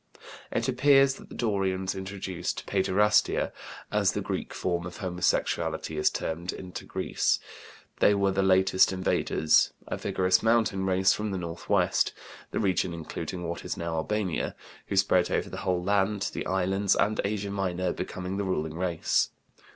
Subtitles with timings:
[0.51, 3.51] It appears that the Dorians introduced paiderastia,
[3.91, 7.37] as the Greek form of homosexuality is termed, into Greece;
[7.99, 12.13] they were the latest invaders, a vigorous mountain race from the northwest
[12.49, 14.55] (the region including what is now Albania)
[14.87, 19.29] who spread over the whole land, the islands, and Asia Minor, becoming the ruling race.